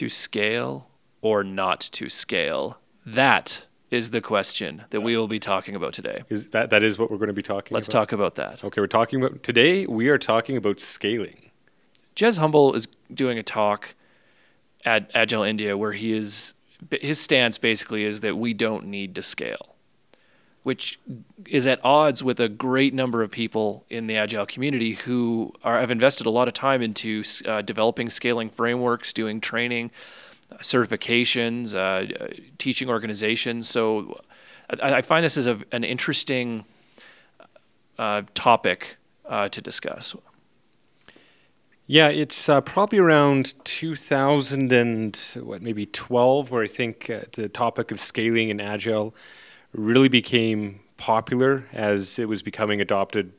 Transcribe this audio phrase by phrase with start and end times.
[0.00, 0.88] to scale
[1.20, 2.78] or not to scale?
[3.04, 6.22] That is the question that we will be talking about today.
[6.30, 8.08] Is that that is what we're going to be talking Let's about?
[8.08, 8.64] talk about that.
[8.64, 11.50] Okay, we're talking about today we are talking about scaling.
[12.16, 13.94] Jez Humble is doing a talk
[14.86, 16.54] at Agile India where he is
[17.02, 19.69] his stance basically is that we don't need to scale,
[20.62, 20.98] which
[21.48, 25.78] is at odds with a great number of people in the Agile community who are,
[25.80, 29.90] have invested a lot of time into uh, developing scaling frameworks, doing training,
[30.58, 33.68] certifications, uh, teaching organizations.
[33.68, 34.20] So
[34.82, 36.64] I, I find this as a, an interesting
[37.98, 40.14] uh, topic uh, to discuss.
[41.86, 47.48] Yeah, it's uh, probably around 2000 and what maybe 12 where I think uh, the
[47.48, 49.14] topic of scaling and agile
[49.72, 53.32] really became popular as it was becoming adopted.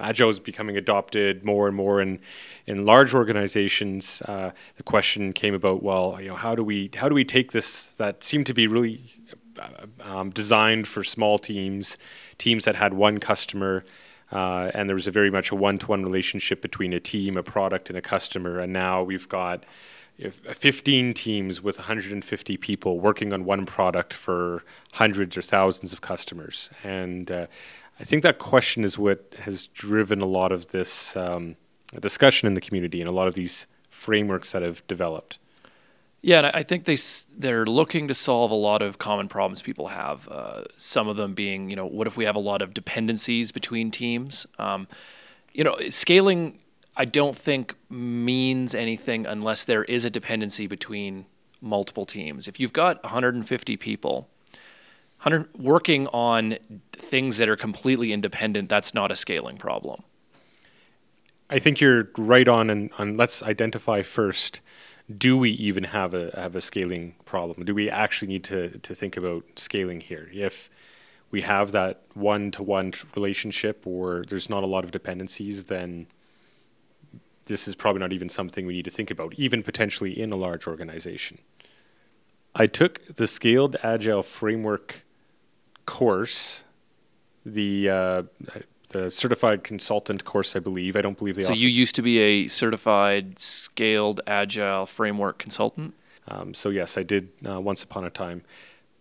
[0.00, 2.20] Agile was becoming adopted more and more in
[2.66, 4.22] in large organizations.
[4.22, 7.52] Uh, the question came about, well, you know, how do we how do we take
[7.52, 9.12] this that seemed to be really
[9.58, 11.98] uh, um, designed for small teams,
[12.38, 13.84] teams that had one customer
[14.30, 17.88] uh, and there was a very much a one-to-one relationship between a team, a product,
[17.88, 18.58] and a customer.
[18.58, 19.64] And now we've got
[20.18, 26.70] 15 teams with 150 people working on one product for hundreds or thousands of customers.
[26.82, 27.46] And uh,
[28.00, 31.56] I think that question is what has driven a lot of this um,
[32.00, 35.38] discussion in the community and a lot of these frameworks that have developed.
[36.20, 36.96] Yeah, and I think they
[37.36, 40.26] they're looking to solve a lot of common problems people have.
[40.28, 43.52] Uh, some of them being, you know, what if we have a lot of dependencies
[43.52, 44.46] between teams?
[44.58, 44.88] Um,
[45.52, 46.58] you know, scaling
[46.98, 51.26] I don't think means anything unless there is a dependency between
[51.60, 52.48] multiple teams.
[52.48, 54.28] If you've got 150 people
[55.22, 56.58] 100, working on
[56.92, 60.02] things that are completely independent, that's not a scaling problem.
[61.48, 64.60] I think you're right on, and, and let's identify first
[65.16, 67.64] do we even have a have a scaling problem?
[67.64, 70.28] Do we actually need to to think about scaling here?
[70.34, 70.68] If
[71.30, 76.08] we have that one to one relationship or there's not a lot of dependencies, then
[77.48, 80.36] this is probably not even something we need to think about, even potentially in a
[80.36, 81.38] large organization.
[82.54, 85.02] I took the Scaled Agile Framework
[85.86, 86.64] course,
[87.44, 88.22] the uh,
[88.88, 90.96] the certified consultant course, I believe.
[90.96, 91.42] I don't believe they.
[91.42, 95.94] So you used to be a certified scaled agile framework consultant.
[96.26, 98.42] Um, so yes, I did uh, once upon a time,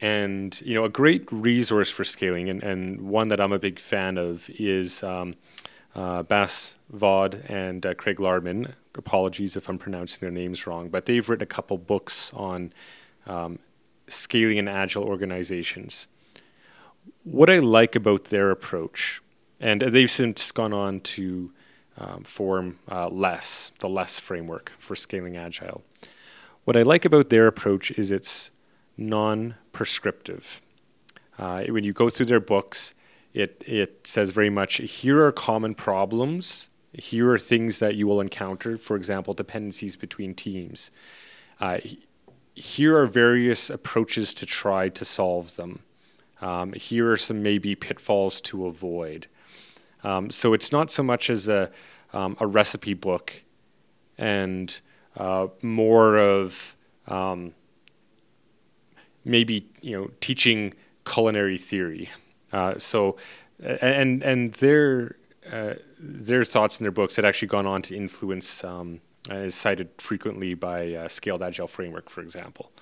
[0.00, 3.78] and you know a great resource for scaling, and, and one that I'm a big
[3.78, 5.34] fan of is um,
[5.94, 8.74] uh, Bas Vodde and uh, Craig Larman.
[8.94, 12.72] Apologies if I'm pronouncing their names wrong, but they've written a couple books on
[13.26, 13.58] um,
[14.08, 16.08] scaling and agile organizations.
[17.24, 19.20] What I like about their approach
[19.60, 21.52] and they've since gone on to
[21.98, 25.82] um, form uh, LeSS, the LeSS framework for scaling agile.
[26.64, 28.50] What I like about their approach is it's
[28.96, 30.62] non prescriptive.
[31.38, 32.94] Uh, when you go through their books,
[33.32, 38.20] it, it says very much here are common problems, here are things that you will
[38.20, 40.90] encounter, for example, dependencies between teams.
[41.60, 41.78] Uh,
[42.54, 45.80] here are various approaches to try to solve them.
[46.40, 49.26] Um, here are some maybe pitfalls to avoid.
[50.02, 51.70] Um, so it's not so much as a,
[52.12, 53.42] um, a recipe book
[54.18, 54.80] and
[55.16, 56.76] uh, more of
[57.06, 57.54] um,
[59.24, 60.74] maybe you know teaching
[61.04, 62.10] culinary theory.
[62.52, 63.16] Uh, so
[63.62, 65.16] and and their
[65.50, 69.00] uh, their thoughts in their books had actually gone on to influence um,
[69.30, 72.72] is cited frequently by uh, Scaled Agile Framework, for example.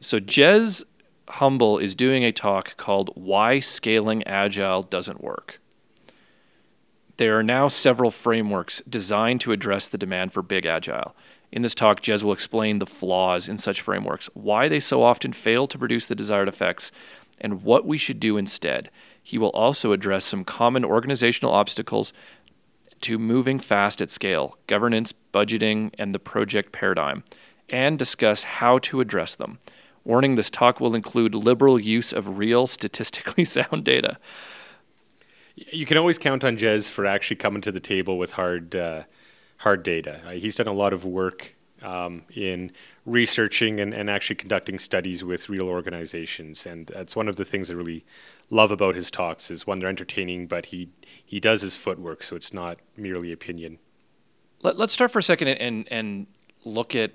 [0.00, 0.82] So Jez
[1.28, 5.60] Humble is doing a talk called "Why Scaling Agile Doesn't Work."
[7.16, 11.14] There are now several frameworks designed to address the demand for big agile.
[11.52, 15.34] In this talk, Jez will explain the flaws in such frameworks, why they so often
[15.34, 16.92] fail to produce the desired effects,
[17.40, 18.90] and what we should do instead.
[19.22, 22.12] He will also address some common organizational obstacles
[23.02, 27.24] to moving fast at scale, governance, budgeting, and the project paradigm,
[27.72, 29.58] and discuss how to address them.
[30.04, 34.18] Warning this talk will include liberal use of real, statistically sound data
[35.70, 39.04] you can always count on Jez for actually coming to the table with hard, uh,
[39.58, 40.20] hard data.
[40.26, 42.72] Uh, he's done a lot of work um, in
[43.10, 47.70] researching and, and actually conducting studies with real organizations, and that's one of the things
[47.70, 48.04] I really
[48.48, 49.50] love about his talks.
[49.50, 50.88] Is one, they're entertaining, but he
[51.24, 53.78] he does his footwork, so it's not merely opinion.
[54.62, 56.26] Let, us start for a second and and
[56.64, 57.12] look at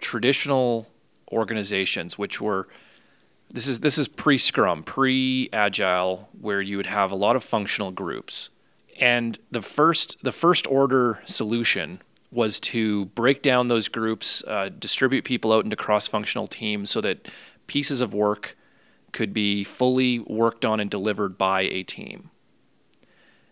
[0.00, 0.86] traditional
[1.32, 2.68] organizations, which were
[3.50, 8.50] this is this is pre-scrum, pre-agile, where you would have a lot of functional groups.
[8.98, 12.00] And the first the first order solution
[12.34, 17.00] was to break down those groups, uh, distribute people out into cross functional teams so
[17.00, 17.28] that
[17.66, 18.56] pieces of work
[19.12, 22.30] could be fully worked on and delivered by a team.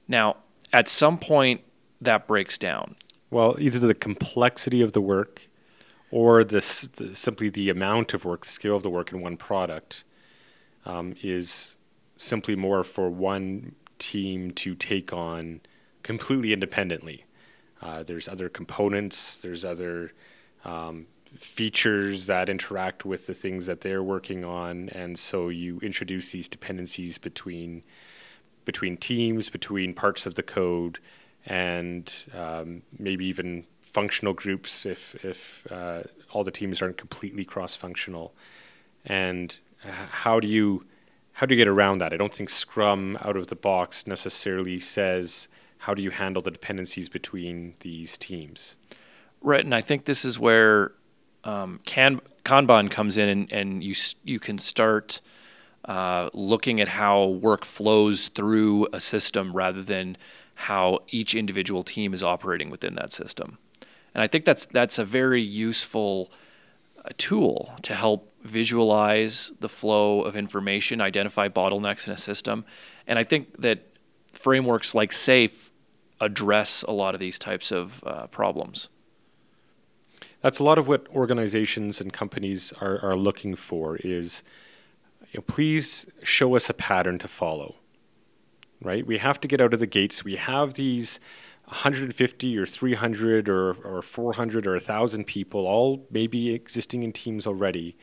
[0.08, 0.36] Now,
[0.72, 1.62] at some point,
[2.00, 2.96] that breaks down.
[3.30, 5.48] Well, either the complexity of the work
[6.10, 9.36] or this, the, simply the amount of work, the scale of the work in one
[9.36, 10.04] product
[10.84, 11.76] um, is
[12.16, 15.60] simply more for one team to take on
[16.02, 17.24] completely independently.
[17.82, 20.12] Uh, there's other components, there's other
[20.64, 26.30] um, features that interact with the things that they're working on, and so you introduce
[26.30, 27.82] these dependencies between
[28.64, 31.00] between teams, between parts of the code,
[31.44, 36.02] and um, maybe even functional groups if if uh,
[36.32, 38.32] all the teams aren't completely cross-functional.
[39.04, 39.58] And
[40.22, 40.84] how do you
[41.32, 42.12] how do you get around that?
[42.12, 45.48] I don't think Scrum out of the box necessarily says
[45.82, 48.76] how do you handle the dependencies between these teams.
[49.40, 50.92] Right, and I think this is where
[51.42, 55.20] um, can, Kanban comes in, and, and you you can start
[55.86, 60.16] uh, looking at how work flows through a system rather than
[60.54, 63.58] how each individual team is operating within that system.
[64.14, 66.30] And I think that's that's a very useful
[67.04, 72.64] uh, tool to help visualize the flow of information, identify bottlenecks in a system,
[73.08, 73.80] and I think that
[74.32, 75.61] frameworks like SAFe
[76.22, 78.88] address a lot of these types of uh, problems.
[80.40, 84.42] That's a lot of what organizations and companies are, are looking for is
[85.32, 87.76] you know, please show us a pattern to follow.
[88.80, 89.06] Right?
[89.06, 90.24] We have to get out of the gates.
[90.24, 91.20] We have these
[91.66, 97.96] 150 or 300 or, or 400 or 1,000 people, all maybe existing in teams already.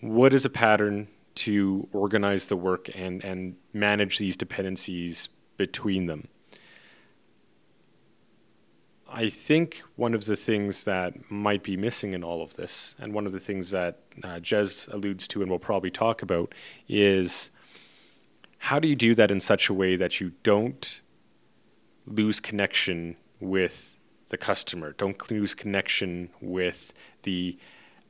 [0.00, 6.28] What is a pattern to organize the work and, and manage these dependencies between them?
[9.16, 13.14] I think one of the things that might be missing in all of this, and
[13.14, 16.52] one of the things that uh, Jez alludes to and we'll probably talk about,
[16.88, 17.50] is
[18.58, 21.00] how do you do that in such a way that you don't
[22.06, 23.96] lose connection with
[24.30, 27.56] the customer, don't lose connection with the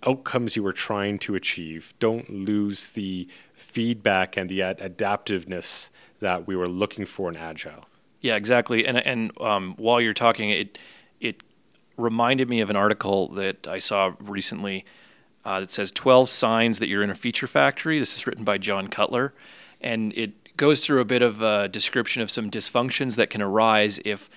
[0.07, 5.91] outcomes you were trying to achieve, don't lose the feedback and the ad- adaptiveness
[6.21, 7.85] that we were looking for in Agile.
[8.25, 8.87] Yeah, exactly.
[8.87, 10.79] And and um, while you're talking, it
[11.21, 11.43] it
[11.99, 14.87] reminded me of an article that I saw recently
[15.45, 17.99] uh, that says 12 signs that you're in a feature factory.
[17.99, 19.35] This is written by John Cutler,
[19.79, 24.01] and it goes through a bit of a description of some dysfunctions that can arise
[24.07, 24.31] if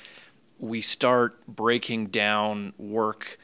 [0.60, 3.40] we start breaking down work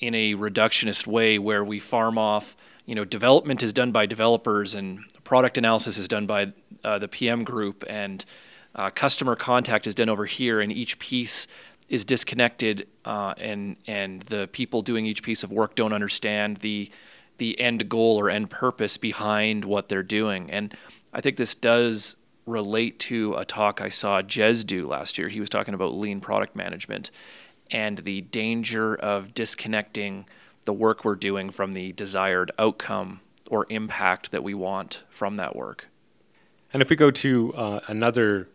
[0.00, 4.74] in a reductionist way where we farm off you know development is done by developers
[4.74, 6.52] and product analysis is done by
[6.82, 8.24] uh, the pm group and
[8.76, 11.48] uh, customer contact is done over here, and each piece
[11.88, 16.90] is disconnected, uh, and and the people doing each piece of work don't understand the
[17.38, 20.50] the end goal or end purpose behind what they're doing.
[20.50, 20.74] And
[21.12, 25.28] I think this does relate to a talk I saw Jez do last year.
[25.28, 27.10] He was talking about lean product management
[27.70, 30.26] and the danger of disconnecting
[30.64, 35.56] the work we're doing from the desired outcome or impact that we want from that
[35.56, 35.88] work.
[36.72, 38.48] And if we go to uh, another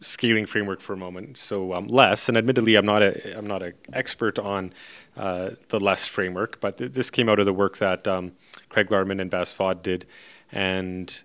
[0.00, 1.38] scaling framework for a moment.
[1.38, 4.72] So um, LeSS, and admittedly, I'm not a I'm not an expert on
[5.16, 8.32] uh, the LeSS framework, but th- this came out of the work that um,
[8.68, 10.06] Craig Larman and Bas Vodde did,
[10.52, 11.22] and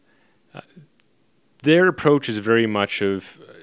[0.54, 0.62] uh,
[1.64, 3.54] their approach is very much of uh,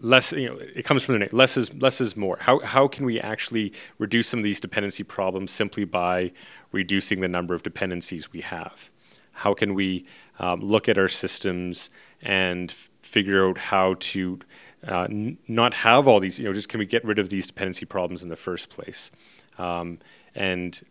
[0.00, 0.32] less.
[0.32, 1.30] You know, it comes from the name.
[1.32, 2.38] Less is less is more.
[2.40, 6.32] How how can we actually reduce some of these dependency problems simply by
[6.72, 8.90] reducing the number of dependencies we have?
[9.38, 10.04] How can we
[10.38, 11.90] um, look at our systems
[12.20, 12.70] and
[13.02, 14.40] figure out how to
[14.86, 17.46] uh, n- not have all these, you know, just can we get rid of these
[17.46, 19.10] dependency problems in the first place
[19.58, 19.98] um,
[20.34, 20.84] and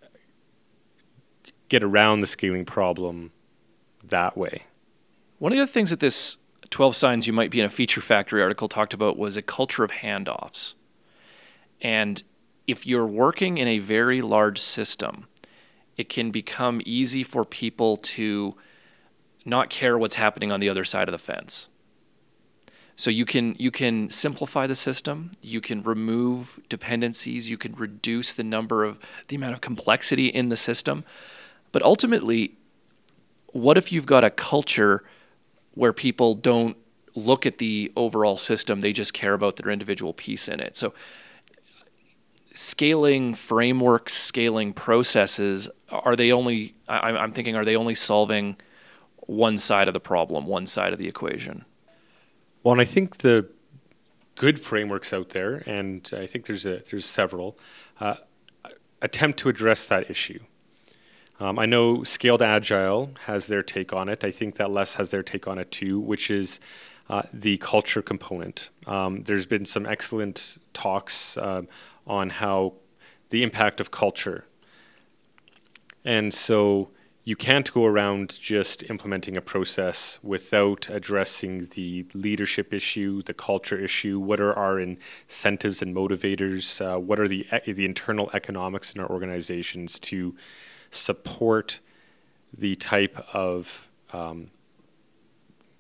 [1.70, 3.32] get around the scaling problem
[4.04, 4.64] that way.
[5.40, 6.38] One of the things that this
[6.70, 9.84] 12 Signs You Might Be in a Feature Factory article talked about was a culture
[9.84, 10.74] of handoffs.
[11.82, 12.24] And
[12.66, 15.28] if you're working in a very large system,
[15.98, 18.56] it can become easy for people to
[19.46, 21.70] not care what's happening on the other side of the fence.
[22.96, 28.34] So you can you can simplify the system, you can remove dependencies, you can reduce
[28.34, 31.04] the number of the amount of complexity in the system.
[31.72, 32.56] But ultimately,
[33.54, 35.04] what if you've got a culture
[35.76, 36.76] where people don't
[37.16, 40.76] look at the overall system, they just care about their individual piece in it.
[40.76, 40.94] So
[42.58, 48.58] scaling frameworks, scaling processes, are they only I'm thinking are they only solving
[49.28, 51.66] one side of the problem, one side of the equation?
[52.64, 53.48] Well, and I think the
[54.36, 57.60] good frameworks out there, and I think there's a there's several
[58.00, 58.16] uh,
[59.02, 60.40] attempt to address that issue.
[61.40, 64.24] Um, I know Scaled Agile has their take on it.
[64.24, 66.60] I think that LeSS has their take on it too, which is
[67.08, 68.72] uh, the culture component.
[68.88, 71.62] Um, there's been some excellent talks uh,
[72.08, 72.74] on how
[73.30, 74.46] the impact of culture.
[76.06, 76.90] And so
[77.28, 83.78] you can't go around just implementing a process without addressing the leadership issue, the culture
[83.78, 84.18] issue.
[84.18, 86.80] What are our incentives and motivators?
[86.80, 90.38] Uh, what are the the internal economics in our organizations to
[90.90, 91.82] support
[92.58, 94.50] the type of um,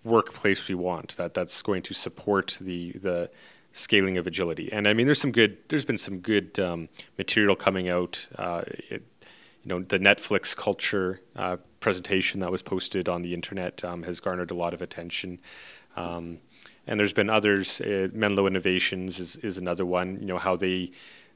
[0.03, 1.15] workplace we want?
[1.15, 3.29] That that's going to support the the
[3.77, 4.71] scaling of agility.
[4.71, 5.57] And I mean, there's some good.
[5.69, 8.27] There's been some good um, material coming out.
[8.35, 9.03] Uh, it,
[9.63, 14.19] you know, the Netflix culture uh, presentation that was posted on the internet um, has
[14.19, 15.39] garnered a lot of attention.
[15.95, 16.39] Um,
[16.85, 17.81] and there's been others.
[17.81, 20.19] Uh, Menlo Innovations is, is another one.
[20.19, 20.91] You know how they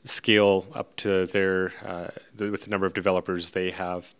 [0.05, 4.15] scale up to their uh, the, with the number of developers they have.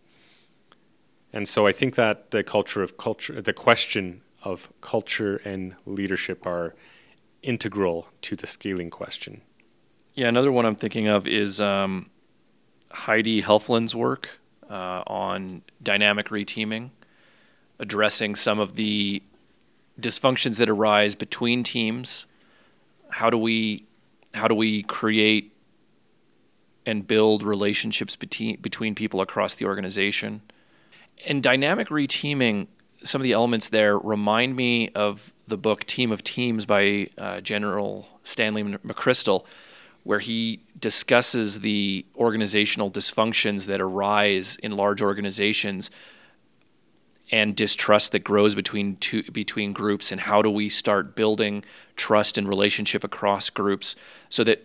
[1.33, 6.45] And so I think that the culture of culture, the question of culture and leadership
[6.45, 6.75] are
[7.43, 9.41] integral to the scaling question.
[10.13, 12.09] Yeah, another one I'm thinking of is um,
[12.91, 16.91] Heidi Helfand's work uh, on dynamic reteaming,
[17.79, 19.23] addressing some of the
[19.99, 22.25] dysfunctions that arise between teams.
[23.09, 23.85] How do we
[24.33, 25.53] how do we create
[26.85, 30.41] and build relationships between between people across the organization?
[31.25, 32.67] And dynamic reteaming,
[33.03, 37.41] some of the elements there remind me of the book Team of Teams by uh,
[37.41, 39.45] General Stanley McChrystal
[40.03, 45.91] where he discusses the organizational dysfunctions that arise in large organizations
[47.31, 51.63] and distrust that grows between two, between groups and how do we start building
[51.95, 53.95] trust and relationship across groups
[54.29, 54.61] so that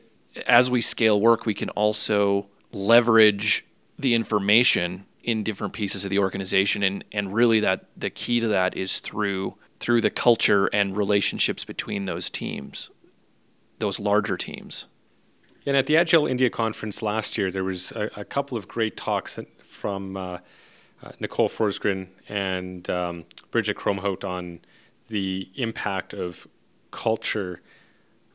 [0.47, 3.65] as we scale work we can also leverage
[3.99, 8.49] the information in different pieces of the organization and and really that the key to
[8.49, 12.91] that is through through the culture and relationships between those teams
[13.79, 14.87] those larger teams
[15.67, 18.97] and at the Agile India conference last year, there was a, a couple of great
[18.97, 20.39] talks from uh,
[21.03, 24.61] uh, Nicole Forsgren and um, Bridget Kromhout on
[25.09, 26.47] the impact of
[26.93, 27.63] culture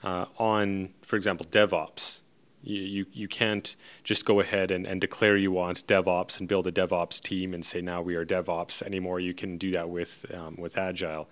[0.04, 2.20] uh, on, for example, DevOps.
[2.64, 6.72] You, you, can't just go ahead and, and declare you want DevOps and build a
[6.72, 9.20] DevOps team and say now we are DevOps anymore.
[9.20, 11.28] You can do that with um, with Agile.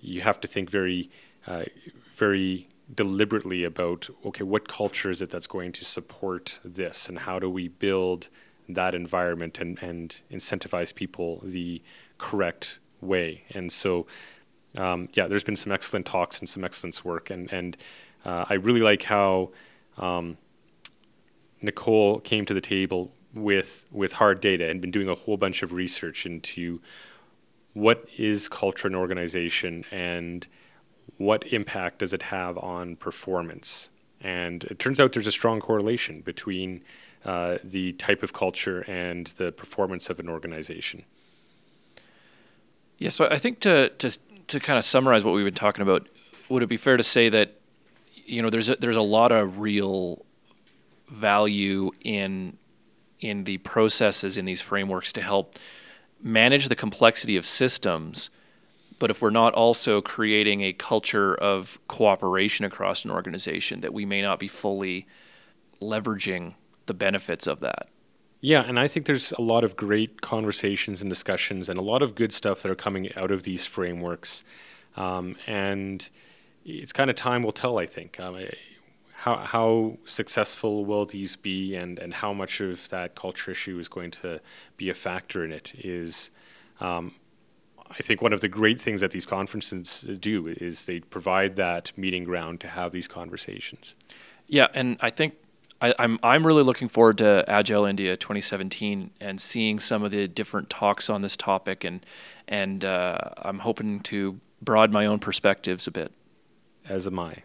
[0.00, 1.08] You have to think very
[1.46, 1.64] uh,
[2.16, 7.38] very deliberately about okay, what culture is it that's going to support this, and how
[7.38, 8.28] do we build
[8.68, 11.82] that environment and, and incentivize people the
[12.18, 13.42] correct way.
[13.50, 14.06] And so,
[14.76, 17.76] um, yeah, there's been some excellent talks and some excellent work, and and
[18.24, 19.50] uh, I really like how
[19.98, 20.38] um,
[21.62, 25.62] Nicole came to the table with with hard data and been doing a whole bunch
[25.62, 26.80] of research into
[27.72, 30.46] what is culture and organization and
[31.16, 33.90] what impact does it have on performance?
[34.20, 36.82] And it turns out there's a strong correlation between
[37.24, 41.04] uh, the type of culture and the performance of an organization.
[42.98, 46.08] Yeah, so I think to to to kind of summarize what we've been talking about,
[46.48, 47.58] would it be fair to say that
[48.14, 50.24] you know there's a, there's a lot of real
[51.12, 52.56] value in
[53.20, 55.56] in the processes in these frameworks to help
[56.20, 58.30] manage the complexity of systems
[59.02, 64.04] but if we're not also creating a culture of cooperation across an organization, that we
[64.06, 65.08] may not be fully
[65.80, 66.54] leveraging
[66.86, 67.88] the benefits of that.
[68.40, 72.00] Yeah, and I think there's a lot of great conversations and discussions and a lot
[72.00, 74.44] of good stuff that are coming out of these frameworks.
[74.96, 76.08] Um, and
[76.64, 78.20] it's kind of time will tell, I think.
[78.20, 78.36] Um,
[79.22, 83.86] how, how successful will these be and, and how much of that culture issue is
[83.86, 84.40] going to
[84.76, 86.30] be a factor in it is
[86.80, 87.14] um,
[87.88, 91.92] I think one of the great things that these conferences do is they provide that
[91.96, 93.94] meeting ground to have these conversations.
[94.48, 95.34] Yeah, and I think
[95.80, 100.10] I, am I'm, I'm really looking forward to Agile India 2017 and seeing some of
[100.10, 102.04] the different talks on this topic, and
[102.48, 106.10] and uh, I'm hoping to broaden my own perspectives a bit.
[106.88, 107.44] As am I.